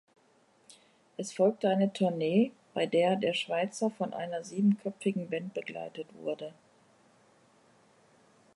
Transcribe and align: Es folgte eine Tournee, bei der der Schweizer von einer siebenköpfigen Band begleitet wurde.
Es 1.15 1.31
folgte 1.31 1.69
eine 1.69 1.93
Tournee, 1.93 2.53
bei 2.73 2.87
der 2.87 3.15
der 3.17 3.35
Schweizer 3.35 3.91
von 3.91 4.15
einer 4.15 4.43
siebenköpfigen 4.43 5.29
Band 5.29 5.53
begleitet 5.53 6.07
wurde. 6.15 6.55